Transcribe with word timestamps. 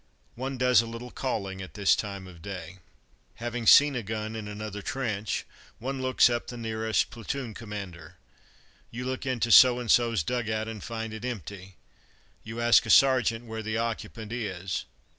One 0.33 0.57
does 0.57 0.81
a 0.81 0.87
little 0.87 1.11
calling 1.11 1.61
at 1.61 1.75
this 1.75 1.95
time 1.95 2.25
of 2.25 2.41
day. 2.41 2.79
Having 3.35 3.67
seen 3.67 3.95
a 3.95 4.01
gun 4.01 4.35
in 4.35 4.47
another 4.47 4.81
trench, 4.81 5.45
one 5.77 6.01
looks 6.01 6.27
up 6.27 6.47
the 6.47 6.57
nearest 6.57 7.11
platoon 7.11 7.53
commander. 7.53 8.17
You 8.89 9.05
look 9.05 9.27
into 9.27 9.51
so 9.51 9.77
and 9.79 9.91
so's 9.91 10.23
dug 10.23 10.49
out 10.49 10.67
and 10.67 10.83
find 10.83 11.13
it 11.13 11.23
empty. 11.23 11.75
You 12.41 12.59
ask 12.59 12.87
a 12.87 12.89
sergeant 12.89 13.45
where 13.45 13.61
the 13.61 13.77
occupant 13.77 14.31
is. 14.33 14.85